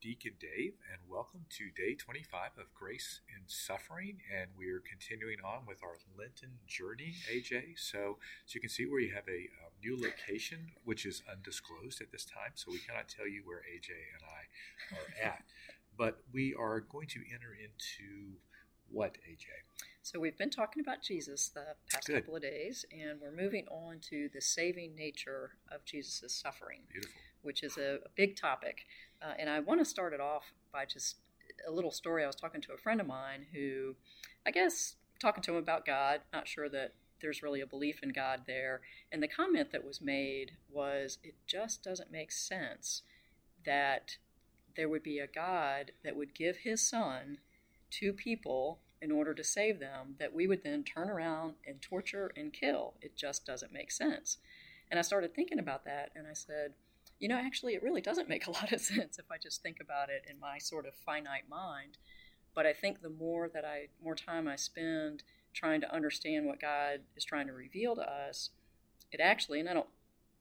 Deacon 0.00 0.32
Dave, 0.40 0.72
and 0.90 1.00
welcome 1.10 1.44
to 1.50 1.68
day 1.76 1.94
25 1.94 2.52
of 2.58 2.72
Grace 2.72 3.20
in 3.28 3.42
Suffering. 3.46 4.16
And 4.34 4.48
we're 4.56 4.80
continuing 4.80 5.36
on 5.44 5.66
with 5.66 5.82
our 5.82 5.98
Lenten 6.18 6.56
journey, 6.66 7.16
AJ. 7.30 7.78
So, 7.78 8.16
as 8.46 8.54
you 8.54 8.62
can 8.62 8.70
see, 8.70 8.86
where 8.86 9.00
you 9.00 9.12
have 9.12 9.28
a 9.28 9.52
um, 9.60 9.72
new 9.84 10.00
location, 10.00 10.70
which 10.84 11.04
is 11.04 11.22
undisclosed 11.30 12.00
at 12.00 12.10
this 12.12 12.24
time, 12.24 12.52
so 12.54 12.72
we 12.72 12.78
cannot 12.78 13.08
tell 13.10 13.28
you 13.28 13.42
where 13.44 13.58
AJ 13.58 13.90
and 14.14 14.22
I 14.24 14.96
are 14.96 15.28
at. 15.32 15.44
But 15.98 16.22
we 16.32 16.54
are 16.54 16.80
going 16.80 17.08
to 17.08 17.20
enter 17.34 17.52
into 17.52 18.38
what, 18.90 19.18
AJ? 19.28 19.48
So 20.02 20.18
we've 20.18 20.38
been 20.38 20.48
talking 20.48 20.80
about 20.80 21.02
Jesus 21.02 21.50
the 21.50 21.74
past 21.92 22.06
Good. 22.06 22.22
couple 22.22 22.36
of 22.36 22.42
days, 22.42 22.86
and 22.90 23.20
we're 23.20 23.36
moving 23.36 23.66
on 23.68 23.98
to 24.08 24.30
the 24.32 24.40
saving 24.40 24.94
nature 24.96 25.50
of 25.70 25.84
Jesus' 25.84 26.34
suffering, 26.34 26.80
Beautiful. 26.90 27.20
Which 27.42 27.62
is 27.62 27.76
a, 27.76 27.98
big 28.16 28.36
topic. 28.36 28.86
Uh, 29.22 29.34
and 29.38 29.48
I 29.48 29.60
want 29.60 29.80
to 29.80 29.84
start 29.84 30.12
it 30.12 30.20
off 30.20 30.52
by 30.72 30.84
just 30.84 31.16
a 31.66 31.70
little 31.70 31.90
story. 31.90 32.24
I 32.24 32.26
was 32.26 32.36
talking 32.36 32.60
to 32.62 32.72
a 32.72 32.78
friend 32.78 33.00
of 33.00 33.06
mine 33.06 33.46
who, 33.52 33.94
I 34.46 34.50
guess, 34.50 34.94
talking 35.20 35.42
to 35.42 35.52
him 35.52 35.58
about 35.58 35.86
God, 35.86 36.20
not 36.32 36.48
sure 36.48 36.68
that 36.68 36.94
there's 37.20 37.42
really 37.42 37.60
a 37.60 37.66
belief 37.66 38.00
in 38.02 38.10
God 38.10 38.42
there. 38.46 38.80
And 39.12 39.22
the 39.22 39.28
comment 39.28 39.72
that 39.72 39.84
was 39.84 40.00
made 40.00 40.52
was, 40.70 41.18
it 41.22 41.34
just 41.46 41.82
doesn't 41.82 42.10
make 42.10 42.32
sense 42.32 43.02
that 43.64 44.16
there 44.76 44.88
would 44.88 45.02
be 45.02 45.18
a 45.18 45.26
God 45.26 45.92
that 46.02 46.16
would 46.16 46.34
give 46.34 46.58
his 46.58 46.86
son 46.86 47.38
to 47.90 48.12
people 48.12 48.78
in 49.02 49.10
order 49.10 49.34
to 49.34 49.44
save 49.44 49.80
them 49.80 50.14
that 50.18 50.34
we 50.34 50.46
would 50.46 50.62
then 50.62 50.84
turn 50.84 51.08
around 51.08 51.54
and 51.66 51.80
torture 51.80 52.30
and 52.36 52.52
kill. 52.52 52.94
It 53.00 53.16
just 53.16 53.46
doesn't 53.46 53.72
make 53.72 53.90
sense. 53.90 54.38
And 54.90 54.98
I 54.98 55.02
started 55.02 55.34
thinking 55.34 55.58
about 55.58 55.84
that 55.84 56.10
and 56.14 56.26
I 56.26 56.34
said, 56.34 56.74
you 57.20 57.28
know, 57.28 57.36
actually, 57.36 57.74
it 57.74 57.82
really 57.82 58.00
doesn't 58.00 58.28
make 58.28 58.46
a 58.46 58.50
lot 58.58 58.72
of 58.72 58.80
sense 58.80 59.18
if 59.18 59.30
I 59.30 59.38
just 59.38 59.62
think 59.62 59.78
about 59.80 60.08
it 60.08 60.24
in 60.28 60.40
my 60.40 60.58
sort 60.58 60.86
of 60.86 60.94
finite 60.94 61.48
mind. 61.48 61.98
But 62.54 62.66
I 62.66 62.72
think 62.72 63.00
the 63.00 63.10
more 63.10 63.48
that 63.48 63.64
I, 63.64 63.88
more 64.02 64.16
time 64.16 64.48
I 64.48 64.56
spend 64.56 65.22
trying 65.54 65.80
to 65.82 65.94
understand 65.94 66.46
what 66.46 66.60
God 66.60 67.00
is 67.16 67.24
trying 67.24 67.46
to 67.46 67.52
reveal 67.52 67.94
to 67.94 68.02
us, 68.02 68.50
it 69.12 69.20
actually, 69.20 69.60
and 69.60 69.68
I 69.68 69.74
don't 69.74 69.86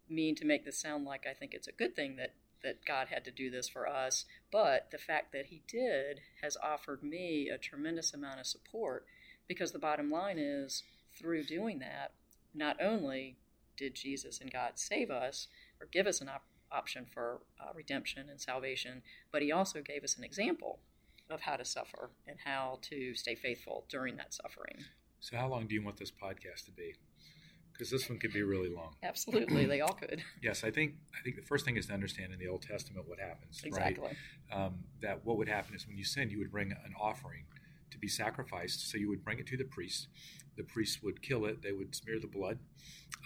mean 0.09 0.35
to 0.35 0.45
make 0.45 0.65
this 0.65 0.81
sound 0.81 1.05
like 1.05 1.27
I 1.29 1.33
think 1.33 1.53
it's 1.53 1.67
a 1.67 1.71
good 1.71 1.95
thing 1.95 2.15
that 2.15 2.33
that 2.61 2.83
God 2.85 3.07
had 3.09 3.23
to 3.23 3.31
do 3.31 3.49
this 3.49 3.69
for 3.69 3.87
us, 3.87 4.25
but 4.51 4.89
the 4.91 4.97
fact 4.97 5.31
that 5.31 5.45
He 5.45 5.61
did 5.65 6.19
has 6.41 6.57
offered 6.61 7.01
me 7.01 7.47
a 7.47 7.57
tremendous 7.57 8.13
amount 8.13 8.41
of 8.41 8.47
support 8.47 9.05
because 9.47 9.71
the 9.71 9.79
bottom 9.79 10.11
line 10.11 10.37
is 10.37 10.83
through 11.17 11.45
doing 11.45 11.79
that, 11.79 12.11
not 12.53 12.75
only 12.81 13.37
did 13.77 13.95
Jesus 13.95 14.41
and 14.41 14.51
God 14.51 14.73
save 14.75 15.09
us 15.09 15.47
or 15.79 15.87
give 15.89 16.05
us 16.05 16.19
an 16.19 16.27
op- 16.27 16.43
option 16.71 17.05
for 17.11 17.41
uh, 17.59 17.71
redemption 17.73 18.29
and 18.29 18.39
salvation, 18.39 19.01
but 19.31 19.41
He 19.41 19.51
also 19.51 19.81
gave 19.81 20.03
us 20.03 20.17
an 20.17 20.23
example 20.23 20.79
of 21.29 21.41
how 21.41 21.55
to 21.55 21.65
suffer 21.65 22.09
and 22.27 22.37
how 22.43 22.79
to 22.81 23.13
stay 23.15 23.35
faithful 23.35 23.85
during 23.89 24.17
that 24.17 24.33
suffering. 24.33 24.77
So, 25.19 25.37
how 25.37 25.47
long 25.47 25.67
do 25.67 25.75
you 25.75 25.83
want 25.83 25.97
this 25.97 26.11
podcast 26.11 26.65
to 26.65 26.71
be? 26.71 26.95
Because 27.71 27.91
this 27.91 28.09
one 28.09 28.19
could 28.19 28.33
be 28.33 28.41
really 28.41 28.69
long. 28.69 28.95
Absolutely, 29.03 29.65
they 29.65 29.81
all 29.81 29.93
could. 29.93 30.21
Yes, 30.41 30.63
I 30.63 30.71
think 30.71 30.95
I 31.17 31.21
think 31.23 31.35
the 31.35 31.43
first 31.43 31.65
thing 31.65 31.77
is 31.77 31.87
to 31.87 31.93
understand 31.93 32.33
in 32.33 32.39
the 32.39 32.47
Old 32.47 32.61
Testament 32.61 33.07
what 33.07 33.19
happens. 33.19 33.61
Exactly. 33.63 34.07
Right? 34.07 34.65
Um, 34.65 34.79
that 35.01 35.25
what 35.25 35.37
would 35.37 35.47
happen 35.47 35.75
is 35.75 35.87
when 35.87 35.97
you 35.97 36.03
sin, 36.03 36.29
you 36.29 36.39
would 36.39 36.51
bring 36.51 36.71
an 36.71 36.93
offering 36.99 37.43
to 37.99 38.01
be 38.01 38.07
sacrificed. 38.07 38.89
So 38.89 38.97
you 38.97 39.09
would 39.09 39.23
bring 39.23 39.39
it 39.39 39.47
to 39.47 39.57
the 39.57 39.65
priest. 39.65 40.07
The 40.57 40.63
priest 40.63 41.03
would 41.03 41.21
kill 41.21 41.45
it. 41.45 41.61
They 41.61 41.71
would 41.71 41.95
smear 41.95 42.19
the 42.19 42.27
blood 42.27 42.59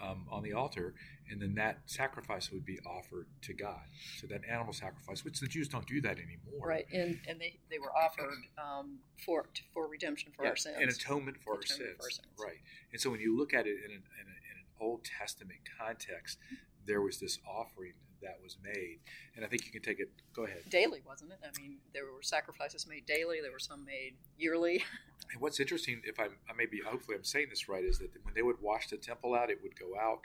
um, 0.04 0.26
on 0.30 0.44
the 0.44 0.54
altar, 0.54 0.94
and 1.30 1.42
then 1.42 1.56
that 1.56 1.80
sacrifice 1.86 2.52
would 2.52 2.66
be 2.66 2.80
offered 2.86 3.28
to 3.42 3.54
God. 3.54 3.82
So 4.20 4.28
that 4.28 4.42
animal 4.50 4.74
sacrifice, 4.74 5.24
which 5.26 5.40
the 5.40 5.48
Jews 5.48 5.68
don't 5.68 5.88
do 5.88 6.00
that 6.02 6.18
anymore. 6.18 6.68
Right, 6.68 6.86
and 6.94 7.20
and 7.28 7.40
they, 7.40 7.58
they 7.72 7.80
were 7.80 7.92
offered 7.96 8.38
um, 8.58 9.00
for 9.26 9.46
for 9.74 9.88
redemption 9.88 10.32
for 10.36 10.44
Yeah, 10.44 10.52
our 10.52 10.56
sins. 10.56 10.78
An 10.80 10.90
atonement 10.90 11.38
for, 11.44 11.56
our, 11.56 11.62
sins. 11.64 11.80
for 11.98 12.04
our 12.04 12.10
sins. 12.10 12.28
Right. 12.40 12.62
And 12.92 13.02
so 13.02 13.10
when 13.10 13.20
you 13.20 13.36
look 13.36 13.54
at 13.54 13.66
it 13.66 13.78
in 13.84 13.92
an, 13.92 14.04
in, 14.22 14.28
a, 14.28 14.38
in 14.52 14.58
an 14.60 14.66
Old 14.80 15.02
Testament 15.20 15.60
context, 15.80 16.38
there 16.86 17.02
was 17.02 17.20
this 17.20 17.40
offering 17.48 17.94
that 18.24 18.40
was 18.42 18.58
made. 18.64 19.00
And 19.36 19.46
I 19.46 19.48
think 19.48 19.66
you 19.66 19.72
can 19.72 19.82
take 19.82 20.00
it. 20.00 20.10
Go 20.36 20.46
ahead. 20.46 20.62
daily, 20.70 21.02
wasn't 21.06 21.32
it? 21.32 21.40
I 21.44 21.52
mean, 21.62 21.78
there 21.94 22.06
were 22.06 22.22
sacrifices 22.22 22.88
made 22.88 23.06
daily. 23.06 23.40
There 23.42 23.52
were 23.52 23.60
some 23.60 23.86
made 23.86 24.16
yearly. 24.38 24.84
And 25.32 25.42
what's 25.42 25.60
interesting, 25.60 26.02
if 26.06 26.20
I'm, 26.20 26.32
I 26.48 26.54
may 26.54 26.68
be, 26.68 26.82
hopefully 26.86 27.18
I'm 27.18 27.24
saying 27.24 27.48
this 27.50 27.68
right, 27.68 27.84
is 27.84 27.98
that 28.00 28.10
when 28.24 28.36
they 28.36 28.44
would 28.44 28.62
wash 28.62 28.90
the 28.90 28.98
temple 28.98 29.34
out, 29.34 29.50
it 29.50 29.58
would 29.64 29.80
go 29.80 29.98
out 30.00 30.20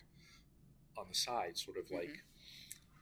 on 0.98 1.06
the 1.08 1.14
side, 1.14 1.56
sort 1.56 1.78
of 1.78 1.90
like 1.90 2.10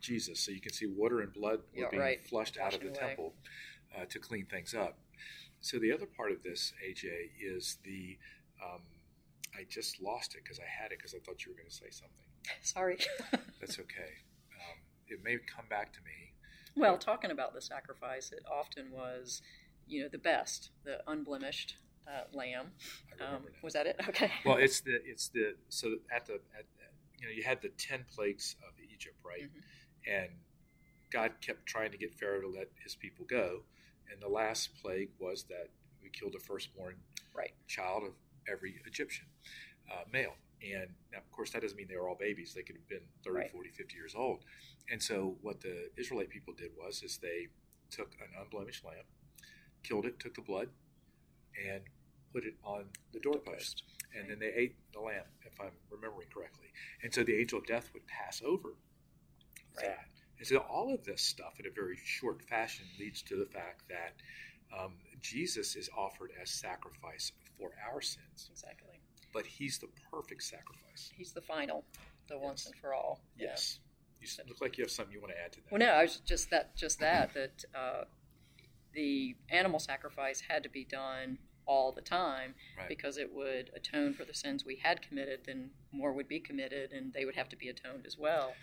Jesus. 0.00 0.38
So 0.38 0.52
you 0.52 0.60
can 0.60 0.72
see 0.72 0.86
water 0.86 1.20
and 1.20 1.32
blood 1.32 1.60
were 1.74 1.82
Yeah, 1.82 1.88
being 1.90 2.02
right. 2.02 2.28
flushed 2.28 2.58
out 2.58 2.74
of 2.74 2.80
the 2.80 2.88
away. 2.90 2.98
temple 2.98 3.34
uh, 3.96 4.04
to 4.04 4.18
clean 4.20 4.46
things 4.46 4.72
up. 4.74 4.98
So 5.62 5.78
the 5.78 5.90
other 5.92 6.06
part 6.06 6.30
of 6.30 6.42
this, 6.44 6.72
AJ, 6.86 7.30
is 7.42 7.78
the. 7.82 8.18
Um, 8.62 8.82
I 9.58 9.64
just 9.68 10.00
lost 10.00 10.34
it 10.36 10.42
because 10.44 10.60
I 10.60 10.66
had 10.68 10.92
it 10.92 10.98
because 10.98 11.14
I 11.14 11.18
thought 11.24 11.44
you 11.44 11.50
were 11.52 11.56
going 11.56 11.70
to 11.70 11.74
say 11.74 11.90
something. 11.90 12.28
Sorry. 12.62 12.98
That's 13.60 13.80
okay. 13.80 14.12
It 15.08 15.20
may 15.22 15.36
come 15.54 15.66
back 15.68 15.92
to 15.94 16.00
me. 16.00 16.32
well, 16.76 16.98
talking 16.98 17.30
about 17.30 17.54
the 17.54 17.60
sacrifice, 17.60 18.32
it 18.32 18.42
often 18.50 18.90
was, 18.90 19.42
you 19.86 20.02
know, 20.02 20.08
the 20.10 20.18
best, 20.18 20.70
the 20.84 20.98
unblemished 21.06 21.76
uh, 22.08 22.24
lamb. 22.36 22.72
Um, 23.20 23.26
now. 23.28 23.38
was 23.62 23.72
that 23.74 23.86
it? 23.86 23.96
Okay. 24.08 24.30
Well, 24.44 24.56
it's 24.56 24.80
the 24.80 25.00
it's 25.04 25.28
the 25.28 25.54
so 25.68 25.96
at 26.14 26.26
the 26.26 26.34
at, 26.34 26.64
you 27.18 27.26
know 27.26 27.32
you 27.34 27.42
had 27.42 27.62
the 27.62 27.70
ten 27.70 28.04
plagues 28.14 28.56
of 28.66 28.74
Egypt, 28.92 29.16
right? 29.24 29.42
Mhm. 29.42 30.12
And 30.22 30.30
God 31.10 31.32
kept 31.40 31.66
trying 31.66 31.90
to 31.92 31.98
get 31.98 32.14
Pharaoh 32.14 32.40
to 32.42 32.48
let 32.48 32.68
his 32.82 32.94
people 32.94 33.24
go, 33.28 33.62
and 34.12 34.20
the 34.20 34.28
last 34.28 34.70
plague 34.80 35.10
was 35.18 35.44
that 35.44 35.68
we 36.02 36.10
killed 36.10 36.32
the 36.34 36.38
firstborn 36.40 36.96
Right. 37.34 37.52
child 37.66 38.04
of 38.04 38.12
every 38.50 38.80
Egyptian 38.86 39.26
uh, 39.90 40.04
male. 40.12 40.34
And 40.62 40.88
now, 41.12 41.18
of 41.18 41.30
course, 41.32 41.50
that 41.52 41.62
doesn't 41.62 41.76
mean 41.76 41.86
they 41.88 41.96
were 41.96 42.08
all 42.08 42.16
babies. 42.18 42.54
They 42.54 42.62
could 42.62 42.76
have 42.76 42.88
been 42.88 43.06
30, 43.24 43.36
Right. 43.36 43.50
40, 43.52 43.70
50 43.70 43.94
years 43.94 44.14
old. 44.14 44.44
And 44.90 45.02
so, 45.02 45.36
what 45.42 45.60
the 45.60 45.90
Israelite 45.96 46.30
people 46.30 46.54
did 46.54 46.70
was, 46.76 47.02
is 47.02 47.18
they 47.18 47.48
took 47.90 48.12
an 48.20 48.28
unblemished 48.40 48.84
lamb, 48.84 49.04
killed 49.82 50.06
it, 50.06 50.18
took 50.18 50.34
the 50.34 50.40
blood, 50.42 50.68
and 51.68 51.82
put 52.32 52.44
it 52.44 52.54
on 52.64 52.86
the 53.12 53.20
doorpost. 53.20 53.82
And 54.18 54.30
then 54.30 54.38
they 54.38 54.52
ate 54.54 54.76
the 54.92 55.00
lamb, 55.00 55.24
if 55.44 55.60
I'm 55.60 55.72
remembering 55.90 56.28
correctly. 56.34 56.68
And 57.02 57.12
so 57.12 57.22
the 57.22 57.38
angel 57.38 57.58
of 57.58 57.66
death 57.66 57.90
would 57.94 58.06
pass 58.06 58.42
over 58.44 58.70
Right. 59.76 59.86
that. 59.86 60.06
And 60.38 60.46
so 60.46 60.58
all 60.58 60.94
of 60.94 61.04
this 61.04 61.22
stuff, 61.22 61.60
in 61.60 61.66
a 61.66 61.70
very 61.70 61.96
short 62.02 62.42
fashion, 62.42 62.86
leads 62.98 63.22
to 63.22 63.36
the 63.36 63.46
fact 63.46 63.82
that 63.88 64.14
um, 64.76 64.94
Jesus 65.20 65.76
is 65.76 65.88
offered 65.96 66.30
as 66.40 66.50
sacrifice 66.50 67.32
for 67.58 67.72
our 67.90 68.00
sins, 68.00 68.48
Exactly. 68.52 68.95
But 69.36 69.44
he's 69.44 69.76
the 69.78 69.88
perfect 70.10 70.42
sacrifice. 70.42 71.12
He's 71.14 71.32
the 71.32 71.42
final, 71.42 71.84
the 72.26 72.38
once 72.38 72.64
and 72.64 72.74
for 72.76 72.94
all. 72.94 73.20
Yes. 73.38 73.80
You 74.18 74.26
look 74.48 74.62
like 74.62 74.78
you 74.78 74.82
have 74.84 74.90
something 74.90 75.12
you 75.12 75.20
want 75.20 75.34
to 75.34 75.38
add 75.38 75.52
to 75.52 75.60
that. 75.60 75.70
Well, 75.70 75.78
no, 75.78 75.90
I 75.90 76.02
was 76.04 76.16
just 76.24 76.48
that, 76.50 76.74
just 76.74 77.00
that, 77.00 77.34
that 77.34 77.64
uh, 77.74 78.04
the 78.94 79.36
animal 79.50 79.78
sacrifice 79.78 80.40
had 80.48 80.62
to 80.62 80.70
be 80.70 80.84
done 80.84 81.36
all 81.66 81.92
the 81.92 82.00
time 82.00 82.54
Right. 82.78 82.88
because 82.88 83.18
it 83.18 83.30
would 83.34 83.70
atone 83.76 84.14
for 84.14 84.24
the 84.24 84.32
sins 84.32 84.64
we 84.64 84.76
had 84.82 85.02
committed. 85.02 85.40
Then 85.44 85.70
more 85.92 86.14
would 86.14 86.28
be 86.28 86.40
committed, 86.40 86.92
and 86.92 87.12
they 87.12 87.26
would 87.26 87.36
have 87.36 87.50
to 87.50 87.56
be 87.56 87.68
atoned 87.68 88.06
as 88.06 88.16
well. 88.16 88.54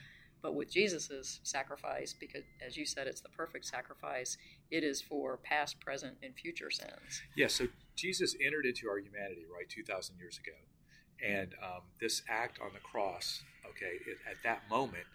But 0.43 0.55
with 0.55 0.69
Jesus' 0.69 1.39
sacrifice, 1.43 2.13
because 2.13 2.43
as 2.65 2.75
you 2.75 2.85
said, 2.85 3.07
it's 3.07 3.21
the 3.21 3.29
perfect 3.29 3.65
sacrifice. 3.65 4.37
It 4.69 4.83
is 4.83 5.01
for 5.01 5.37
past, 5.37 5.79
present, 5.79 6.17
and 6.21 6.35
future 6.35 6.69
sins. 6.69 7.21
Yeah, 7.35 7.47
so 7.47 7.67
Jesus 7.95 8.35
entered 8.45 8.65
into 8.65 8.89
our 8.89 8.99
humanity, 8.99 9.45
right, 9.51 9.67
2,000 9.69 10.17
years 10.19 10.37
ago. 10.37 10.57
And 11.25 11.53
um, 11.63 11.83
this 12.01 12.23
act 12.29 12.59
on 12.61 12.71
the 12.73 12.81
cross, 12.81 13.41
okay, 13.69 13.95
it, 14.05 14.17
at 14.29 14.43
that 14.43 14.69
moment, 14.69 15.05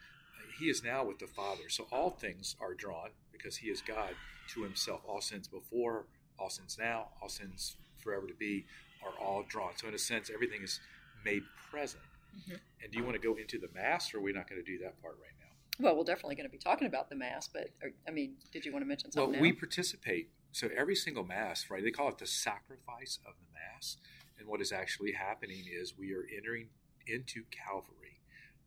he 0.58 0.70
is 0.70 0.82
now 0.82 1.04
with 1.04 1.18
the 1.18 1.26
Father. 1.26 1.68
So 1.68 1.86
all 1.92 2.08
things 2.08 2.56
are 2.58 2.72
drawn, 2.72 3.10
because 3.30 3.58
he 3.58 3.68
is 3.68 3.82
God, 3.82 4.14
to 4.54 4.62
himself. 4.62 5.02
All 5.06 5.20
sins 5.20 5.46
before, 5.46 6.06
all 6.38 6.48
sins 6.48 6.78
now, 6.80 7.08
all 7.20 7.28
sins 7.28 7.76
forever 8.02 8.26
to 8.26 8.34
be 8.34 8.64
are 9.04 9.12
all 9.22 9.44
drawn. 9.46 9.72
So, 9.76 9.88
in 9.88 9.94
a 9.94 9.98
sense, 9.98 10.30
everything 10.32 10.62
is 10.62 10.80
made 11.24 11.42
present. 11.70 12.02
Mhm. 12.36 12.60
And 12.82 12.92
do 12.92 12.98
you 12.98 13.04
want 13.04 13.14
to 13.14 13.22
go 13.22 13.34
into 13.34 13.58
the 13.58 13.68
Mass, 13.68 14.12
or 14.14 14.18
are 14.18 14.20
we 14.20 14.32
not 14.32 14.48
going 14.48 14.62
to 14.62 14.66
do 14.66 14.78
that 14.78 15.00
part 15.00 15.18
right 15.20 15.32
now? 15.40 15.84
Well, 15.84 15.96
we're 15.96 16.04
definitely 16.04 16.34
going 16.34 16.48
to 16.48 16.52
be 16.52 16.58
talking 16.58 16.86
about 16.86 17.08
the 17.08 17.16
Mass, 17.16 17.48
but 17.48 17.70
or, 17.82 17.92
I 18.06 18.10
mean, 18.10 18.36
did 18.52 18.64
you 18.64 18.72
want 18.72 18.84
to 18.84 18.88
mention 18.88 19.10
something? 19.12 19.20
Well, 19.20 19.34
something? 19.34 19.42
we 19.42 19.52
now? 19.52 19.58
participate. 19.58 20.30
So 20.52 20.68
every 20.74 20.96
single 20.96 21.24
mass, 21.24 21.70
right? 21.70 21.82
They 21.82 21.90
call 21.90 22.08
it 22.08 22.18
the 22.18 22.26
sacrifice 22.26 23.18
of 23.26 23.34
the 23.38 23.52
mass. 23.52 23.98
And 24.38 24.48
what 24.48 24.60
is 24.60 24.72
actually 24.72 25.12
happening 25.12 25.64
is 25.70 25.96
we 25.96 26.12
are 26.14 26.26
entering 26.34 26.68
into 27.06 27.44
Calvary, 27.50 28.20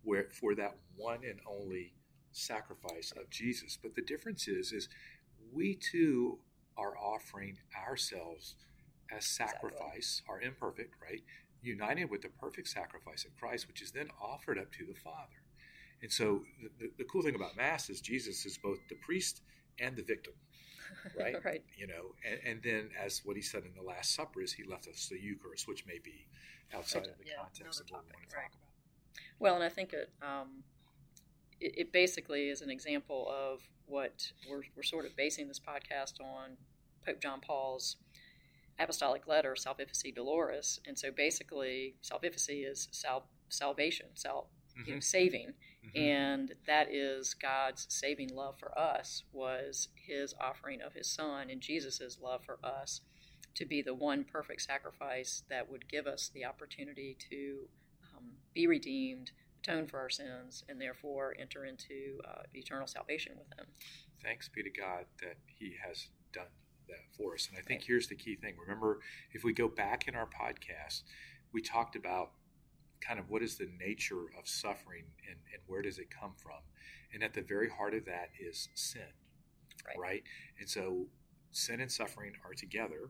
where 0.04 0.28
for 0.30 0.54
that 0.56 0.78
one 0.96 1.24
and 1.24 1.40
only 1.48 1.94
sacrifice 2.32 3.12
of 3.12 3.30
Jesus. 3.30 3.78
But 3.82 3.96
the 3.96 4.02
difference 4.02 4.48
is, 4.48 4.72
is 4.72 4.90
we 5.52 5.76
too 5.76 6.40
are 6.78 6.98
offering 6.98 7.58
ourselves 7.76 8.56
as 9.12 9.26
sacrifice, 9.26 10.22
are 10.28 10.42
imperfect, 10.42 10.96
right? 11.02 11.24
United 11.62 12.10
with 12.10 12.22
the 12.22 12.30
perfect 12.30 12.68
sacrifice 12.68 13.26
of 13.26 13.36
Christ, 13.38 13.68
which 13.68 13.82
is 13.82 13.92
then 13.92 14.10
offered 14.22 14.58
up 14.58 14.72
to 14.74 14.86
the 14.86 14.94
Father. 14.94 15.42
And 16.02 16.12
so 16.12 16.42
the, 16.62 16.70
the, 16.80 16.92
the 17.00 17.04
cool 17.04 17.22
thing 17.22 17.36
about 17.36 17.56
Mass 17.56 17.90
is 17.90 18.02
Jesus 18.02 18.46
is 18.46 18.58
both 18.58 18.80
the 18.90 18.96
priest 18.96 19.42
and 19.80 19.96
the 19.96 20.04
victim. 20.04 20.34
Right, 21.18 21.36
right. 21.46 21.64
You 21.78 21.88
know, 21.88 22.16
and, 22.30 22.40
and, 22.46 22.62
then 22.62 22.90
as 23.02 23.22
what 23.24 23.38
he 23.38 23.42
said 23.42 23.64
in 23.64 23.72
the 23.74 23.82
Last 23.82 24.14
Supper 24.14 24.42
is 24.42 24.52
he 24.52 24.66
left 24.66 24.90
us 24.90 25.08
the 25.08 25.18
Eucharist, 25.18 25.66
which 25.66 25.86
may 25.88 26.00
be 26.04 26.28
outside 26.76 27.08
of 27.08 27.18
the 27.18 27.26
yeah, 27.26 27.38
context 27.38 27.80
of 27.80 27.90
what 27.92 28.04
we 28.04 28.12
want 28.12 28.30
to 28.30 28.36
right. 28.36 28.44
talk 28.44 28.52
about. 28.52 28.72
Well, 29.40 29.56
and 29.56 29.64
I 29.64 29.70
think 29.70 29.94
it, 29.94 30.10
um, 30.22 30.64
it, 31.62 31.74
it 31.78 31.94
basically 31.94 32.50
is 32.50 32.62
an 32.62 32.70
example 32.70 33.32
of 33.32 33.62
what 33.88 34.34
we're 34.50 34.64
we're 34.76 34.84
sort 34.84 35.06
of 35.06 35.16
basing 35.16 35.48
this 35.48 35.60
podcast 35.60 36.20
on 36.20 36.58
Pope 37.06 37.22
John 37.22 37.40
Paul's 37.40 37.96
apostolic 38.82 39.28
letter, 39.28 39.56
Salvifici 39.56 40.16
Doloris, 40.16 40.80
and 40.86 40.98
so 40.98 41.12
basically, 41.12 41.96
salvifici 42.04 42.70
is 42.70 42.88
sal- 42.92 43.28
salvation, 43.50 44.08
sal- 44.16 44.50
Mm-hmm. 44.72 44.88
you 44.88 44.94
know, 44.96 45.00
saving, 45.02 45.54
Mhm. 45.84 45.98
and 46.00 46.56
that 46.66 46.88
is 46.94 47.34
God's 47.34 47.86
saving 47.94 48.30
love 48.34 48.58
for 48.58 48.72
us 48.80 49.24
was 49.34 49.90
His 49.96 50.34
offering 50.40 50.82
of 50.82 50.94
His 50.94 51.12
Son 51.12 51.50
and 51.50 51.60
Jesus' 51.60 52.18
love 52.22 52.46
for 52.46 52.58
us 52.66 53.02
to 53.56 53.66
be 53.66 53.82
the 53.82 53.94
one 53.94 54.24
perfect 54.24 54.62
sacrifice 54.62 55.44
that 55.50 55.70
would 55.70 55.90
give 55.90 56.08
us 56.08 56.30
the 56.30 56.46
opportunity 56.46 57.18
to 57.30 57.68
um, 58.16 58.32
be 58.54 58.66
redeemed, 58.66 59.32
atone 59.62 59.88
for 59.88 60.00
our 60.00 60.10
sins, 60.10 60.64
and 60.70 60.80
therefore 60.80 61.36
enter 61.38 61.66
into 61.66 62.22
uh, 62.26 62.44
eternal 62.54 62.88
salvation 62.88 63.38
with 63.38 63.52
Him. 63.60 63.66
Thanks 64.24 64.48
be 64.48 64.64
to 64.64 64.70
God 64.70 65.06
that 65.22 65.36
He 65.48 65.76
has 65.86 66.08
done 66.32 66.46
that 66.88 67.16
for 67.18 67.36
us. 67.36 67.48
And 67.50 67.58
I 67.58 67.62
think 67.62 67.84
here's 67.84 68.08
the 68.08 68.16
key 68.16 68.36
thing. 68.36 68.56
Remember, 68.60 69.00
if 69.34 69.44
we 69.44 69.54
go 69.54 69.68
back 69.68 70.08
in 70.08 70.16
our 70.16 70.28
podcast, 70.28 71.04
we 71.54 71.62
talked 71.62 71.96
about 71.96 72.32
kind 73.02 73.20
of 73.20 73.30
what 73.30 73.42
is 73.42 73.58
the 73.58 73.70
nature 73.80 74.26
of 74.38 74.48
suffering 74.48 75.06
and, 75.28 75.38
and 75.54 75.62
where 75.68 75.82
does 75.82 75.98
it 75.98 76.08
come 76.10 76.34
from. 76.38 76.60
And 77.14 77.24
at 77.24 77.34
the 77.34 77.42
very 77.42 77.70
heart 77.70 77.94
of 77.94 78.06
that 78.06 78.30
is 78.40 78.70
sin, 78.76 79.02
Right. 79.98 80.24
And 80.60 80.70
so 80.70 81.08
sin 81.52 81.82
and 81.82 81.92
suffering 81.92 82.34
are 82.46 82.54
together. 82.54 83.10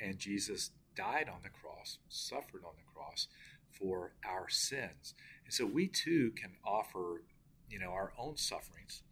And 0.00 0.18
Jesus 0.18 0.70
died 0.96 1.28
on 1.28 1.40
the 1.42 1.50
cross, 1.50 1.98
suffered 2.08 2.62
on 2.66 2.74
the 2.76 2.84
cross 2.92 3.28
for 3.70 4.12
our 4.26 4.48
sins. 4.48 5.14
And 5.44 5.54
so 5.54 5.66
we 5.66 5.88
too 5.88 6.32
can 6.32 6.52
offer, 6.64 7.22
you 7.68 7.78
know, 7.78 7.90
our 7.90 8.12
own 8.18 8.36
sufferings 8.36 9.02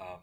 um, 0.00 0.20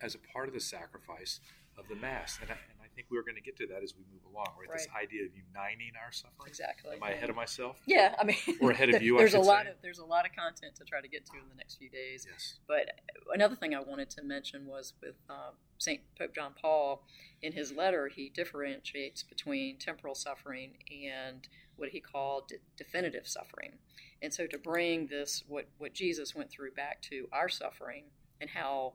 as 0.00 0.14
a 0.14 0.18
part 0.18 0.48
of 0.48 0.54
the 0.54 0.60
sacrifice 0.60 1.40
of 1.78 1.88
the 1.88 1.96
Mass. 1.96 2.38
And 2.40 2.50
I, 2.50 2.54
and 2.54 2.78
I 2.82 2.88
think 2.94 3.08
we're 3.10 3.22
going 3.22 3.34
to 3.34 3.40
get 3.40 3.56
to 3.58 3.66
that 3.68 3.82
as 3.82 3.94
we 3.96 4.04
move 4.12 4.22
along, 4.30 4.46
right? 4.58 4.70
This 4.72 4.86
idea 4.96 5.24
of 5.24 5.30
uniting 5.34 5.92
our 6.02 6.12
suffering. 6.12 6.46
Exactly. 6.46 6.96
Am 6.96 7.02
I 7.02 7.10
ahead 7.10 7.30
of 7.30 7.36
myself? 7.36 7.80
Yeah, 7.86 8.14
I 8.18 8.24
mean, 8.24 8.36
Or 8.60 8.70
ahead 8.70 8.90
of 8.94 9.02
you, 9.06 9.18
There's 9.18 9.34
a 9.34 9.40
lot 9.40 9.64
say. 9.64 9.70
of 9.70 9.76
there's 9.82 9.98
a 9.98 10.04
lot 10.04 10.26
of 10.26 10.32
content 10.36 10.76
to 10.76 10.84
try 10.84 11.00
to 11.00 11.08
get 11.08 11.26
to 11.26 11.32
in 11.32 11.48
the 11.48 11.56
next 11.56 11.76
few 11.76 11.88
days. 11.90 12.26
Yes. 12.30 12.58
But 12.68 12.90
another 13.32 13.56
thing 13.56 13.74
I 13.74 13.80
wanted 13.80 14.10
to 14.10 14.22
mention 14.22 14.66
was 14.66 14.92
with 15.02 15.16
um, 15.28 15.54
Saint 15.78 16.00
Pope 16.18 16.34
John 16.34 16.52
Paul 16.60 17.02
in 17.42 17.52
his 17.52 17.72
letter, 17.72 18.08
he 18.08 18.30
differentiates 18.30 19.22
between 19.22 19.78
temporal 19.78 20.14
suffering 20.14 20.74
and 21.04 21.46
what 21.76 21.90
he 21.90 22.00
called 22.00 22.48
de- 22.48 22.56
definitive 22.76 23.26
suffering. 23.26 23.72
And 24.22 24.32
so 24.32 24.46
to 24.46 24.56
bring 24.58 25.08
this 25.08 25.42
what 25.48 25.66
what 25.78 25.92
Jesus 25.92 26.34
went 26.34 26.50
through 26.50 26.70
back 26.72 27.02
to 27.02 27.28
our 27.32 27.48
suffering 27.48 28.04
and 28.40 28.48
how 28.50 28.94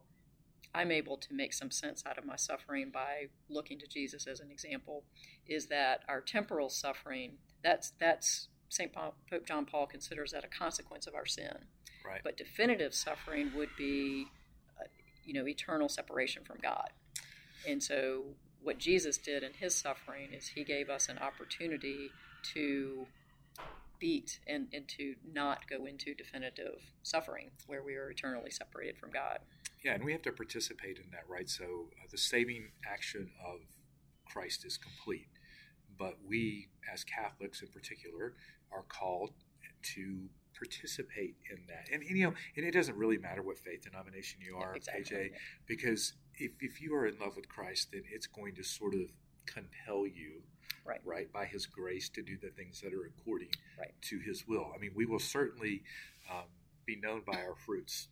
I'm 0.74 0.92
able 0.92 1.18
to 1.18 1.33
make 1.33 1.54
some 1.54 1.71
sense 1.71 2.04
out 2.06 2.18
of 2.18 2.25
my 2.25 2.36
suffering 2.36 2.92
by 2.94 3.27
looking 3.50 3.80
to 3.80 3.88
Jesus 3.88 4.27
as 4.27 4.39
an 4.39 4.51
example 4.51 5.04
is 5.48 5.68
that 5.68 6.01
our 6.07 6.21
temporal 6.21 6.69
suffering 6.69 7.33
that's 7.63 7.92
that's 8.00 8.48
St. 8.69 8.94
Pope 8.94 9.48
John 9.48 9.66
Paul 9.66 9.88
considers 9.88 10.31
that 10.31 10.45
a 10.45 10.48
consequence 10.48 11.07
of 11.07 11.16
our 11.16 11.25
sin. 11.25 11.56
Right. 12.06 12.21
But 12.24 12.38
definitive 12.38 12.94
suffering 12.94 13.51
would 13.56 13.69
be, 13.77 14.27
uh, 14.80 14.86
you 15.25 15.33
know, 15.33 15.48
eternal 15.48 15.89
separation 15.89 16.44
from 16.44 16.57
God. 16.62 16.89
And 17.68 17.83
so, 17.83 18.24
what 18.62 18.77
Jesus 18.77 19.18
did 19.18 19.44
in 19.44 19.54
his 19.54 19.75
suffering 19.75 20.33
is 20.33 20.50
he 20.50 20.63
gave 20.63 20.89
us 20.89 21.10
an 21.10 21.18
opportunity 21.18 22.12
to 22.54 23.07
beat 24.00 24.40
and, 24.48 24.68
and 24.74 24.88
to 24.88 25.16
not 25.34 25.68
go 25.69 25.86
into 25.86 26.13
definitive 26.13 26.81
suffering 27.04 27.51
where 27.68 27.84
we 27.84 27.96
are 27.96 28.10
eternally 28.10 28.51
separated 28.51 28.98
from 28.98 29.12
God. 29.12 29.40
Yeah, 29.84 29.94
and 29.94 30.04
we 30.04 30.12
have 30.12 30.22
to 30.24 30.31
participate 30.31 30.98
in 30.98 31.12
that, 31.12 31.24
right? 31.28 31.50
So 31.50 31.63
uh, 31.63 32.07
the 32.12 32.18
saving 32.18 32.72
action 32.90 33.30
of 33.46 33.60
Christ 34.25 34.66
is 34.66 34.78
complete, 34.78 35.30
but 35.98 36.16
we, 36.28 36.69
as 36.92 37.04
Catholics 37.04 37.62
in 37.62 37.69
particular, 37.69 38.34
are 38.72 38.84
called 38.88 39.31
to 39.96 40.30
participate 40.57 41.36
in 41.50 41.57
that. 41.68 41.88
And, 41.92 42.04
and 42.04 42.18
you 42.18 42.25
know, 42.25 42.34
and 42.57 42.66
it 42.66 42.72
doesn't 42.72 42.98
really 42.98 43.18
matter 43.18 43.42
what 43.42 43.57
faith 43.57 43.84
denomination 43.84 44.40
you 44.42 44.57
are, 44.57 44.75
exactly. 44.75 45.18
AJ, 45.18 45.30
because 45.66 46.13
if, 46.36 46.52
if 46.60 46.81
you 46.81 46.94
are 46.95 47.07
in 47.07 47.18
love 47.19 47.36
with 47.36 47.48
Christ, 47.48 47.90
then 47.94 48.04
it's 48.12 48.28
going 48.28 48.56
to 48.56 48.63
sort 48.63 48.94
of 48.94 49.02
compel 49.45 50.06
you, 50.06 50.44
Right. 50.86 51.02
right, 51.04 51.31
by 51.31 51.46
His 51.46 51.66
grace 51.66 52.10
to 52.10 52.22
do 52.22 52.38
the 52.38 52.50
things 52.50 52.81
that 52.81 52.94
are 52.94 53.06
according 53.06 53.50
Right. 53.78 53.94
to 54.02 54.20
His 54.20 54.48
will. 54.48 54.72
I 54.76 54.80
mean, 54.80 54.92
we 54.96 55.06
will 55.06 55.20
certainly 55.20 55.84
um, 56.30 56.46
be 56.86 56.96
known 56.96 57.22
by 57.26 57.42
our 57.42 57.56
fruits. 57.56 58.08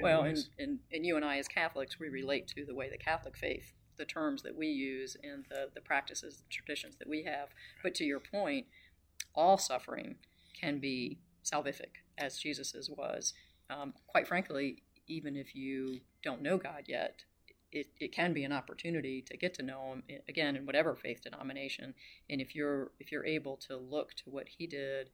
Well, 0.00 0.22
and, 0.22 0.38
and, 0.58 0.78
and 0.92 1.04
you 1.04 1.16
and 1.16 1.24
I, 1.24 1.38
as 1.38 1.48
Catholics, 1.48 1.98
we 1.98 2.08
relate 2.08 2.46
to 2.48 2.64
the 2.64 2.74
way 2.74 2.88
the 2.90 2.98
Catholic 2.98 3.36
faith, 3.36 3.72
the 3.96 4.04
terms 4.04 4.42
that 4.42 4.54
we 4.54 4.68
use, 4.68 5.16
and 5.22 5.44
the, 5.50 5.68
the 5.74 5.80
practices, 5.80 6.38
the 6.38 6.48
traditions 6.50 6.96
that 6.96 7.08
we 7.08 7.24
have. 7.24 7.48
But 7.82 7.94
to 7.96 8.04
your 8.04 8.20
point, 8.20 8.66
all 9.34 9.58
suffering 9.58 10.16
can 10.58 10.78
be 10.78 11.18
salvific, 11.44 12.02
as 12.18 12.38
Jesus's 12.38 12.88
was. 12.88 13.34
Um, 13.68 13.94
quite 14.06 14.28
frankly, 14.28 14.82
even 15.08 15.36
if 15.36 15.54
you 15.54 16.00
don't 16.22 16.42
know 16.42 16.56
God 16.56 16.84
yet, 16.86 17.24
it, 17.74 17.88
it 17.98 18.12
can 18.12 18.32
be 18.32 18.44
an 18.44 18.52
opportunity 18.52 19.20
to 19.22 19.36
get 19.36 19.52
to 19.54 19.62
know 19.62 19.92
Him 20.08 20.20
again 20.28 20.56
in 20.56 20.64
whatever 20.64 20.94
faith 20.94 21.22
denomination. 21.22 21.94
And 22.30 22.40
if 22.40 22.54
you're 22.54 22.92
if 22.98 23.12
you're 23.12 23.26
able 23.26 23.56
to 23.68 23.76
look 23.76 24.14
to 24.14 24.30
what 24.30 24.48
He 24.48 24.66
did 24.66 25.10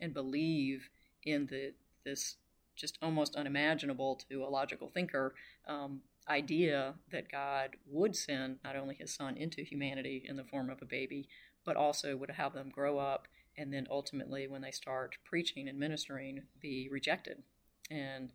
and 0.00 0.12
believe 0.12 0.88
in 1.24 1.46
the 1.46 1.74
this 2.04 2.36
just 2.74 2.98
almost 3.02 3.36
unimaginable 3.36 4.20
to 4.30 4.44
a 4.44 4.48
logical 4.48 4.88
thinker 4.88 5.34
um, 5.66 6.00
idea 6.28 6.94
that 7.10 7.30
God 7.30 7.70
would 7.86 8.14
send 8.16 8.58
not 8.64 8.76
only 8.76 8.94
His 8.94 9.14
Son 9.14 9.36
into 9.36 9.62
humanity 9.62 10.24
in 10.26 10.36
the 10.36 10.44
form 10.44 10.70
of 10.70 10.80
a 10.80 10.86
baby, 10.86 11.28
but 11.64 11.76
also 11.76 12.16
would 12.16 12.30
have 12.30 12.54
them 12.54 12.70
grow 12.70 12.98
up 12.98 13.28
and 13.58 13.72
then 13.72 13.88
ultimately, 13.90 14.46
when 14.46 14.62
they 14.62 14.70
start 14.70 15.16
preaching 15.24 15.68
and 15.68 15.78
ministering, 15.78 16.42
be 16.60 16.88
rejected 16.90 17.42
and 17.90 18.30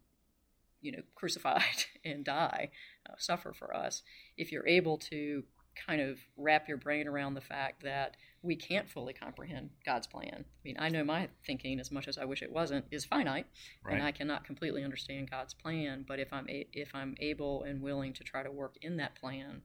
you 0.84 0.92
know 0.92 1.02
crucified 1.16 1.86
and 2.06 2.24
die, 2.24 2.70
uh, 3.10 3.16
suffer 3.18 3.54
for 3.54 3.76
us. 3.76 4.04
If 4.38 4.52
you're 4.52 4.68
able 4.68 4.98
to 5.00 5.44
kind 5.76 6.02
of 6.02 6.20
wrap 6.38 6.68
your 6.68 6.78
brain 6.78 7.08
around 7.08 7.34
the 7.34 7.42
fact 7.42 7.84
that 7.84 8.16
we 8.42 8.56
can't 8.56 8.90
fully 8.90 9.14
comprehend 9.14 9.70
God's 9.86 10.06
plan. 10.06 10.46
I 10.46 10.62
mean, 10.64 10.76
I 10.78 10.90
know 10.90 11.04
my 11.04 11.30
thinking, 11.46 11.80
as 11.80 11.92
much 11.92 12.08
as 12.08 12.18
I 12.18 12.26
wish 12.26 12.42
it 12.42 12.52
wasn't, 12.52 12.86
is 12.92 13.06
finite, 13.06 13.48
right. 13.84 13.96
and 13.96 14.04
I 14.04 14.12
cannot 14.12 14.44
completely 14.44 14.84
understand 14.84 15.32
God's 15.32 15.54
plan. 15.54 16.06
But 16.08 16.20
if 16.20 16.32
I'm 16.32 16.48
a, 16.50 16.68
if 16.74 16.94
I'm 16.94 17.16
able 17.20 17.64
and 17.64 17.82
willing 17.82 18.14
to 18.14 18.24
try 18.24 18.44
to 18.44 18.52
work 18.52 18.76
in 18.82 18.98
that 18.98 19.16
plan, 19.16 19.62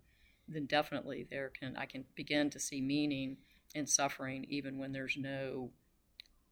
then 0.46 0.66
definitely 0.66 1.26
there 1.28 1.50
can 1.50 1.76
I 1.76 1.86
can 1.86 2.04
begin 2.14 2.50
to 2.50 2.60
see 2.60 2.80
meaning 2.80 3.36
in 3.74 3.86
suffering, 3.86 4.46
even 4.48 4.78
when 4.78 4.92
there's 4.92 5.16
no 5.18 5.70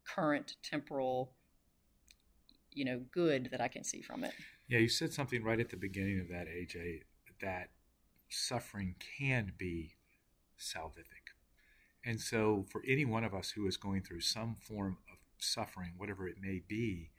current 0.03 0.55
temporal, 0.63 1.31
you 2.71 2.85
know, 2.85 3.01
good 3.11 3.49
that 3.51 3.61
I 3.61 3.67
can 3.67 3.83
see 3.83 4.01
from 4.01 4.23
it. 4.23 4.33
Yeah, 4.67 4.79
you 4.79 4.89
said 4.89 5.13
something 5.13 5.43
right 5.43 5.59
at 5.59 5.69
the 5.69 5.77
beginning 5.77 6.19
of 6.19 6.27
that, 6.29 6.47
AJ, 6.47 7.01
that 7.41 7.69
suffering 8.29 8.95
can 9.17 9.53
be 9.57 9.93
salvific. 10.59 11.31
And 12.05 12.19
so, 12.19 12.65
for 12.69 12.81
any 12.87 13.05
one 13.05 13.23
of 13.23 13.33
us 13.33 13.51
who 13.51 13.67
is 13.67 13.77
going 13.77 14.01
through 14.01 14.21
some 14.21 14.55
form 14.59 14.97
of 15.11 15.17
suffering, 15.39 15.91
whatever 15.97 16.27
it 16.27 16.35
may 16.41 16.61
be, 16.67 17.11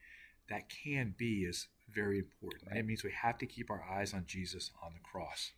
that 0.51 0.69
can 0.69 1.15
be 1.17 1.45
is 1.45 1.69
very 1.93 2.19
important. 2.19 2.71
Right. 2.71 2.81
It 2.81 2.87
means 2.87 3.05
we 3.05 3.13
have 3.13 3.39
to 3.39 3.47
keep 3.47 3.71
our 3.71 3.83
eyes 3.83 4.13
on 4.13 4.25
Jesus 4.27 4.71
on 4.83 4.93
the 4.93 5.01
cross, 5.01 5.53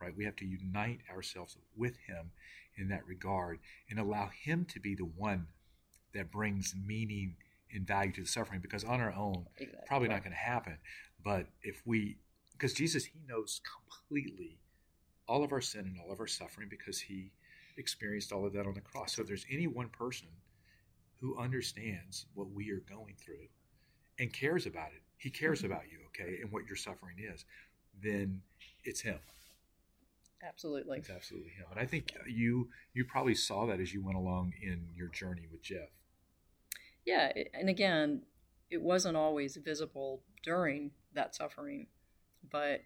right? 0.00 0.16
We 0.16 0.24
have 0.24 0.36
to 0.36 0.46
unite 0.46 1.00
ourselves 1.10 1.56
with 1.76 1.96
Him 2.06 2.30
in 2.76 2.88
that 2.88 3.06
regard 3.06 3.58
and 3.90 3.98
allow 3.98 4.28
Him 4.28 4.64
to 4.66 4.80
be 4.80 4.94
the 4.94 5.04
one 5.04 5.46
that 6.14 6.30
brings 6.30 6.74
meaning 6.86 7.36
and 7.72 7.86
value 7.86 8.12
to 8.12 8.20
the 8.22 8.26
suffering 8.26 8.60
because 8.60 8.84
on 8.84 9.00
our 9.00 9.12
own, 9.12 9.46
Exactly. 9.56 9.86
probably 9.86 10.08
not 10.08 10.22
going 10.22 10.32
to 10.32 10.38
happen. 10.38 10.78
But 11.24 11.46
if 11.62 11.82
we, 11.86 12.18
because 12.52 12.72
Jesus, 12.74 13.04
He 13.04 13.20
knows 13.26 13.60
completely 13.64 14.58
all 15.26 15.42
of 15.42 15.52
our 15.52 15.60
sin 15.60 15.80
and 15.86 15.98
all 15.98 16.12
of 16.12 16.20
our 16.20 16.26
suffering 16.26 16.68
because 16.68 17.00
He 17.00 17.32
experienced 17.76 18.30
all 18.32 18.46
of 18.46 18.52
that 18.52 18.66
on 18.66 18.74
the 18.74 18.80
cross. 18.80 19.14
So 19.16 19.22
if 19.22 19.28
there's 19.28 19.46
any 19.50 19.66
one 19.66 19.88
person 19.88 20.28
who 21.20 21.38
understands 21.38 22.26
what 22.34 22.50
we 22.50 22.70
are 22.70 22.82
going 22.88 23.14
through 23.18 23.48
and 24.18 24.32
cares 24.32 24.66
about 24.66 24.92
it, 24.92 25.02
He 25.16 25.30
cares 25.30 25.62
Mhm. 25.62 25.66
about 25.66 25.90
you, 25.90 26.00
okay, 26.08 26.40
and 26.42 26.52
what 26.52 26.66
your 26.66 26.76
suffering 26.76 27.18
is, 27.18 27.44
then 28.02 28.42
it's 28.84 29.00
Him. 29.00 29.18
Absolutely. 30.42 30.98
It's 30.98 31.08
absolutely 31.08 31.50
Him. 31.50 31.66
And 31.70 31.80
I 31.80 31.86
think 31.86 32.12
you 32.28 32.70
you 32.92 33.06
probably 33.06 33.34
saw 33.34 33.64
that 33.66 33.80
as 33.80 33.94
you 33.94 34.02
went 34.02 34.18
along 34.18 34.52
in 34.60 34.92
your 34.94 35.08
journey 35.08 35.46
with 35.46 35.62
Jeff. 35.62 35.88
Yeah, 37.06 37.32
and 37.54 37.68
again, 37.68 38.26
it 38.70 38.82
wasn't 38.82 39.16
always 39.16 39.56
visible 39.56 40.22
during 40.42 40.90
that 41.14 41.34
suffering, 41.34 41.86
but 42.50 42.82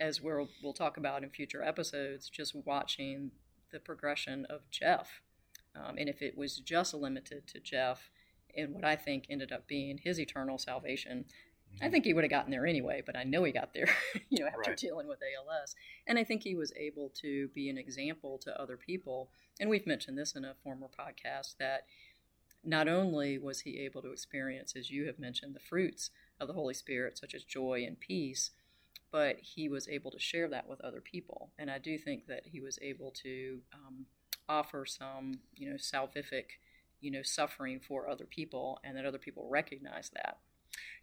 as 0.00 0.20
we'll, 0.20 0.48
we'll 0.62 0.72
talk 0.72 0.96
about 0.96 1.22
in 1.22 1.30
future 1.30 1.62
episodes, 1.62 2.28
just 2.28 2.54
watching 2.66 3.30
the 3.70 3.78
progression 3.80 4.46
of 4.50 4.68
Jeff. 4.70 5.22
Um, 5.74 5.96
and 5.96 6.08
if 6.08 6.20
it 6.22 6.36
was 6.36 6.58
just 6.58 6.92
limited 6.92 7.46
to 7.48 7.60
Jeff 7.60 8.10
and 8.56 8.74
what 8.74 8.84
I 8.84 8.96
think 8.96 9.26
ended 9.30 9.52
up 9.52 9.66
being 9.66 9.98
his 9.98 10.20
eternal 10.20 10.58
salvation, 10.58 11.24
I 11.80 11.88
think 11.88 12.04
he 12.04 12.12
would 12.12 12.24
have 12.24 12.30
gotten 12.30 12.50
there 12.50 12.66
anyway, 12.66 13.02
but 13.04 13.16
I 13.16 13.24
know 13.24 13.44
he 13.44 13.52
got 13.52 13.72
there, 13.72 13.88
you 14.28 14.40
know, 14.40 14.46
after 14.46 14.70
Right. 14.70 14.76
dealing 14.76 15.08
with 15.08 15.20
ALS. 15.22 15.74
And 16.06 16.18
I 16.18 16.24
think 16.24 16.42
he 16.42 16.54
was 16.54 16.72
able 16.76 17.10
to 17.22 17.48
be 17.54 17.70
an 17.70 17.78
example 17.78 18.38
to 18.42 18.60
other 18.60 18.76
people. 18.76 19.30
And 19.58 19.70
we've 19.70 19.86
mentioned 19.86 20.18
this 20.18 20.34
in 20.34 20.44
a 20.44 20.54
former 20.62 20.88
podcast 20.88 21.56
that 21.58 21.86
not 22.64 22.88
only 22.88 23.38
was 23.38 23.60
he 23.60 23.80
able 23.80 24.02
to 24.02 24.12
experience, 24.12 24.74
as 24.76 24.90
you 24.90 25.06
have 25.06 25.18
mentioned, 25.18 25.54
the 25.54 25.60
fruits 25.60 26.10
of 26.40 26.48
the 26.48 26.54
Holy 26.54 26.74
Spirit, 26.74 27.18
such 27.18 27.34
as 27.34 27.44
joy 27.44 27.84
and 27.86 27.98
peace, 27.98 28.50
but 29.10 29.36
he 29.40 29.68
was 29.68 29.88
able 29.88 30.10
to 30.10 30.18
share 30.18 30.48
that 30.48 30.68
with 30.68 30.80
other 30.80 31.00
people. 31.00 31.50
And 31.58 31.70
I 31.70 31.78
do 31.78 31.98
think 31.98 32.26
that 32.26 32.46
he 32.46 32.60
was 32.60 32.78
able 32.80 33.10
to 33.22 33.60
um, 33.74 34.06
offer 34.48 34.86
some, 34.86 35.40
you 35.54 35.70
know, 35.70 35.76
salvific, 35.76 36.44
you 37.00 37.10
know, 37.10 37.22
suffering 37.22 37.80
for 37.80 38.08
other 38.08 38.24
people, 38.24 38.80
and 38.84 38.96
that 38.96 39.04
other 39.04 39.18
people 39.18 39.48
recognize 39.50 40.10
that. 40.14 40.38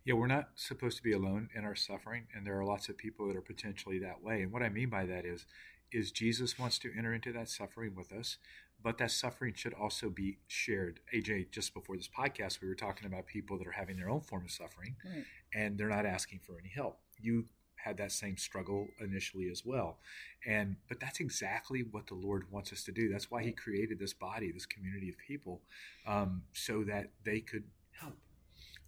Yeah, 0.06 0.16
we're 0.16 0.28
not 0.28 0.50
supposed 0.56 0.98
to 0.98 1.04
be 1.04 1.12
alone 1.12 1.50
in 1.56 1.66
our 1.66 1.76
suffering, 1.76 2.28
and 2.34 2.46
there 2.46 2.58
are 2.58 2.66
lots 2.66 2.90
of 2.90 2.98
people 2.98 3.28
that 3.28 3.36
are 3.36 3.42
potentially 3.42 4.00
that 4.00 4.24
way. 4.24 4.42
And 4.42 4.52
what 4.52 4.64
I 4.64 4.70
mean 4.70 4.90
by 4.90 5.06
that 5.06 5.26
is, 5.26 5.46
is 5.92 6.12
Jesus 6.12 6.58
wants 6.60 6.80
to 6.80 6.92
enter 6.98 7.14
into 7.14 7.32
that 7.34 7.50
suffering 7.50 7.96
with 7.96 8.12
us, 8.12 8.38
but 8.82 8.98
that 8.98 9.12
suffering 9.12 9.54
should 9.56 9.74
also 9.74 10.10
be 10.10 10.38
shared. 10.48 11.00
AJ, 11.14 11.52
just 11.52 11.74
before 11.74 11.98
this 11.98 12.08
podcast, 12.08 12.62
we 12.62 12.68
were 12.68 12.76
talking 12.76 13.06
about 13.06 13.28
people 13.28 13.58
that 13.58 13.68
are 13.68 13.72
having 13.72 13.98
their 13.98 14.10
own 14.10 14.22
form 14.22 14.46
of 14.46 14.52
suffering, 14.52 14.96
Right. 15.06 15.26
and 15.54 15.78
they're 15.78 15.90
not 15.90 16.06
asking 16.06 16.40
for 16.40 16.58
any 16.60 16.70
help. 16.70 17.00
You 17.20 17.48
had 17.76 17.98
that 17.98 18.12
same 18.12 18.38
struggle 18.38 18.88
initially 19.00 19.50
as 19.50 19.66
well, 19.66 20.00
and 20.46 20.76
but 20.88 21.00
that's 21.00 21.20
exactly 21.20 21.82
what 21.82 22.08
the 22.08 22.14
Lord 22.14 22.52
wants 22.52 22.72
us 22.74 22.84
to 22.84 22.92
do. 22.92 23.10
That's 23.10 23.32
why 23.32 23.44
He 23.44 23.52
created 23.52 24.00
this 24.00 24.14
body, 24.14 24.52
this 24.52 24.66
community 24.66 25.10
of 25.10 25.16
people, 25.18 25.62
um, 26.06 26.44
so 26.54 26.84
that 26.84 27.12
they 27.24 27.40
could 27.40 27.64
help. 27.92 28.18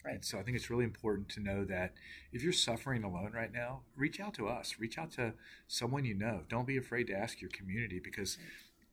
Right. 0.03 0.15
And 0.15 0.25
so 0.25 0.39
I 0.39 0.43
think 0.43 0.57
it's 0.57 0.69
really 0.69 0.83
important 0.83 1.29
to 1.29 1.39
know 1.39 1.63
that 1.65 1.93
if 2.31 2.41
you're 2.43 2.53
suffering 2.53 3.03
alone 3.03 3.31
right 3.33 3.53
now, 3.53 3.81
reach 3.95 4.19
out 4.19 4.33
to 4.35 4.47
us. 4.47 4.75
Reach 4.79 4.97
out 4.97 5.11
to 5.13 5.33
someone 5.67 6.05
you 6.05 6.15
know. 6.15 6.41
Don't 6.49 6.65
be 6.65 6.77
afraid 6.77 7.07
to 7.07 7.13
ask 7.13 7.39
your 7.39 7.51
community 7.51 7.99
because 8.03 8.37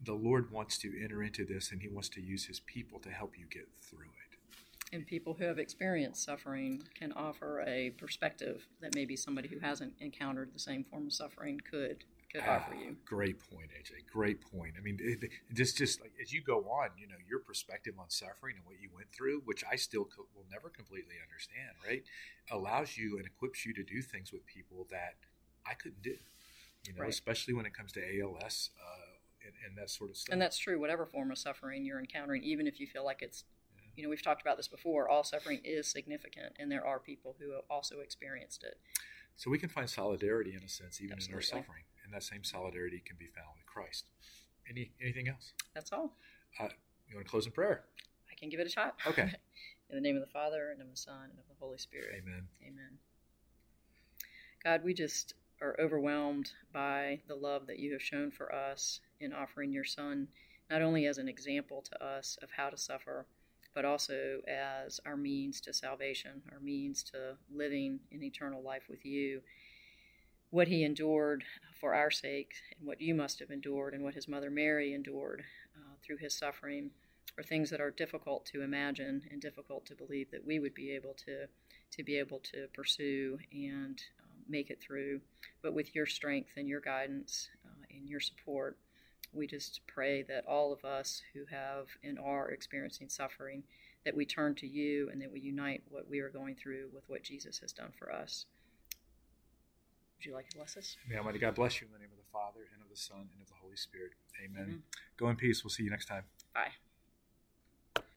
the 0.05 0.12
Lord 0.12 0.50
wants 0.53 0.79
to 0.79 0.93
enter 1.03 1.23
into 1.23 1.45
this 1.45 1.73
and 1.73 1.81
He 1.81 1.88
wants 1.88 2.09
to 2.11 2.21
use 2.21 2.45
His 2.45 2.61
people 2.61 2.99
to 3.00 3.11
help 3.11 3.38
you 3.38 3.47
get 3.50 3.69
through 3.81 4.00
it. 4.00 4.95
And 4.95 5.07
people 5.07 5.35
who 5.35 5.45
have 5.45 5.59
experienced 5.59 6.25
suffering 6.25 6.83
can 6.99 7.12
offer 7.12 7.62
a 7.67 7.91
perspective 7.91 8.67
that 8.81 8.95
maybe 8.95 9.17
somebody 9.17 9.49
who 9.49 9.59
hasn't 9.59 9.95
encountered 10.00 10.55
the 10.55 10.59
same 10.59 10.85
form 10.85 11.07
of 11.07 11.12
suffering 11.12 11.61
could 11.71 12.05
could 12.32 12.42
offer 12.42 12.75
you. 12.75 12.97
Great 13.04 13.38
point, 13.50 13.70
AJ. 13.70 14.06
Great 14.12 14.40
point. 14.40 14.75
I 14.78 14.80
mean, 14.82 14.99
it, 15.00 15.23
it- 15.25 15.30
just 15.54 15.76
just 15.78 16.00
like 16.00 16.12
as 16.20 16.32
you 16.32 16.42
go 16.42 16.61
on, 16.64 16.90
you 16.99 17.06
know, 17.06 17.16
your 17.28 17.40
perspective 17.40 17.94
on 17.99 18.11
suffering 18.11 18.56
and 18.56 18.64
what 18.66 18.76
you 18.80 18.90
went 18.94 19.08
through, 19.12 19.42
which 19.44 19.64
I 19.70 19.76
still 19.76 20.04
co- 20.04 20.26
will 20.35 20.47
never 20.50 20.68
completely 20.68 21.16
understand, 21.23 21.70
right, 21.87 22.02
allows 22.50 22.97
you 22.97 23.16
and 23.18 23.26
equips 23.26 23.64
you 23.64 23.73
to 23.75 23.82
do 23.82 24.02
things 24.02 24.32
with 24.32 24.44
people 24.47 24.87
that 24.90 25.14
I 25.66 25.75
couldn't 25.75 26.02
do. 26.02 26.16
You 26.87 26.94
know, 26.94 27.02
Right. 27.02 27.11
especially 27.11 27.54
when 27.54 27.66
it 27.66 27.75
comes 27.75 27.92
to 27.92 28.00
ALS 28.20 28.70
uh, 28.80 29.44
and, 29.44 29.54
and 29.66 29.76
that 29.78 29.90
sort 29.90 30.11
of 30.11 30.16
stuff. 30.16 30.32
And 30.32 30.40
that's 30.40 30.56
true, 30.56 30.78
whatever 30.80 31.04
form 31.06 31.30
of 31.30 31.38
suffering 31.38 31.85
you're 31.85 31.99
encountering, 31.99 32.42
even 32.44 32.66
if 32.66 32.78
you 32.80 32.87
feel 32.87 33.04
like 33.04 33.20
it's, 33.20 33.44
you 33.97 34.04
know, 34.04 34.08
we've 34.08 34.23
talked 34.23 34.40
about 34.42 34.56
this 34.56 34.68
before, 34.68 35.08
all 35.08 35.25
suffering 35.25 35.61
is 35.64 35.90
significant, 35.90 36.54
and 36.58 36.70
there 36.70 36.87
are 36.87 36.99
people 37.00 37.37
who 37.40 37.52
have 37.52 37.64
also 37.68 37.99
experienced 38.00 38.62
it. 38.62 38.78
So 39.37 39.50
we 39.50 39.58
can 39.58 39.68
find 39.68 39.90
solidarity 39.90 40.54
in 40.54 40.62
a 40.62 40.68
sense, 40.68 41.00
even 41.02 41.18
in 41.18 41.35
our 41.35 41.40
suffering, 41.40 41.82
and 42.09 42.15
that 42.15 42.23
same 42.23 42.43
solidarity 42.43 43.03
can 43.05 43.17
be 43.19 43.27
found 43.27 43.49
with 43.55 43.67
Christ. 43.67 44.07
Any 44.69 44.91
anything 45.00 45.29
else? 45.29 45.53
That's 45.75 45.93
all. 45.93 46.17
Uh, 46.59 46.69
you 47.09 47.17
want 47.17 47.27
to 47.27 47.31
close 47.31 47.47
in 47.47 47.53
prayer? 47.53 47.85
I 48.31 48.35
can 48.35 48.49
give 48.49 48.61
it 48.61 48.67
a 48.67 48.71
shot. 48.71 48.97
Okay. 49.07 49.23
in 49.91 49.95
the 49.95 50.00
name 50.00 50.17
of 50.17 50.23
the 50.23 50.33
Father, 50.33 50.71
and 50.73 50.81
of 50.81 50.91
the 50.91 50.97
Son, 50.97 51.25
and 51.25 51.38
of 51.38 51.47
the 51.49 51.55
Holy 51.61 51.79
Spirit. 51.79 52.23
Amen. 52.23 52.47
Amen. 52.67 52.99
God, 54.65 54.83
we 54.85 54.95
just 54.95 55.35
are 55.61 55.77
overwhelmed 55.79 56.53
by 56.73 57.21
the 57.27 57.35
love 57.35 57.67
that 57.67 57.79
you 57.79 57.93
have 57.93 58.03
shown 58.03 58.31
for 58.31 58.55
us 58.55 59.00
in 59.21 59.33
offering 59.33 59.73
your 59.73 59.85
Son, 59.85 60.29
not 60.71 60.83
only 60.83 61.07
as 61.07 61.19
an 61.19 61.29
example 61.29 61.83
to 61.83 62.05
us 62.05 62.38
of 62.43 62.49
how 62.57 62.71
to 62.71 62.77
suffer, 62.77 63.27
but 63.75 63.85
also 63.85 64.41
as 64.49 65.00
our 65.05 65.17
means 65.17 65.61
to 65.61 65.73
salvation, 65.73 66.43
our 66.53 66.61
means 66.61 67.03
to 67.03 67.37
living 67.55 68.00
in 68.11 68.23
eternal 68.23 68.62
life 68.62 68.85
with 68.88 69.05
you. 69.05 69.41
What 70.50 70.69
he 70.69 70.83
endured 70.83 71.45
for 71.78 71.95
our 71.95 72.11
sake, 72.11 72.55
and 72.78 72.88
what 72.88 73.00
you 73.00 73.14
must 73.14 73.38
have 73.40 73.50
endured, 73.50 73.95
and 73.95 74.02
what 74.02 74.14
his 74.14 74.28
mother 74.28 74.50
Mary 74.50 74.95
endured 74.95 75.45
uh, 75.76 75.95
through 76.02 76.17
his 76.17 76.35
suffering, 76.35 76.90
are 77.37 77.43
things 77.43 77.71
that 77.71 77.81
are 77.81 77.90
difficult 77.90 78.47
to 78.47 78.62
imagine 78.62 79.23
and 79.31 79.40
difficult 79.40 79.87
to 79.87 79.95
believe 79.95 80.31
that 80.31 80.47
we 80.47 80.59
would 80.59 80.75
be 80.75 80.90
able 80.90 81.14
to 81.26 81.47
to 81.90 82.02
be 82.05 82.19
able 82.19 82.38
to 82.40 82.67
pursue 82.75 83.38
and 83.52 84.02
um, 84.23 84.43
make 84.49 84.71
it 84.71 84.81
through. 84.81 85.21
But 85.62 85.73
with 85.75 85.95
your 85.95 86.07
strength 86.07 86.50
and 86.57 86.69
your 86.69 86.81
guidance 86.81 87.49
uh, 87.64 87.85
and 87.90 88.09
your 88.09 88.21
support, 88.21 88.76
we 89.33 89.47
just 89.47 89.81
pray 89.87 90.23
that 90.25 90.47
all 90.47 90.73
of 90.73 90.85
us 90.85 91.23
who 91.33 91.47
have 91.50 91.87
and 92.05 92.19
are 92.19 92.50
experiencing 92.50 93.09
suffering, 93.09 93.62
that 94.05 94.17
we 94.17 94.26
turn 94.26 94.55
to 94.57 94.67
you 94.67 95.09
and 95.11 95.21
that 95.23 95.33
we 95.33 95.40
unite 95.40 95.83
what 95.88 96.09
we 96.09 96.21
are 96.21 96.31
going 96.31 96.55
through 96.55 96.88
with 96.93 97.05
what 97.09 97.23
Jesus 97.23 97.59
has 97.59 97.73
done 97.73 97.93
for 97.99 98.12
us. 98.12 98.47
Would 100.18 100.26
you 100.26 100.34
like 100.34 100.48
to 100.48 100.56
bless 100.56 100.76
us? 100.76 100.96
May 101.08 101.16
Almighty 101.16 101.38
God 101.38 101.54
bless 101.54 101.80
you 101.80 101.87
in 101.87 101.92
the 101.92 101.98
name 102.00 102.10
of 102.10 102.18
the 102.18 102.30
Father 102.32 102.66
and 102.75 102.82
of 102.82 102.90
the 102.90 102.96
Son 102.96 103.18
and 103.18 103.40
of 103.40 103.46
the 103.46 103.54
Holy 103.62 103.76
Spirit. 103.76 104.12
Amen. 104.44 104.62
Amen. 104.64 104.82
Go 105.16 105.28
in 105.28 105.37
peace. 105.37 105.62
We'll 105.62 105.70
see 105.70 105.84
you 105.84 105.90
next 105.90 106.06
time. 106.06 106.25
Bye. 106.52 106.72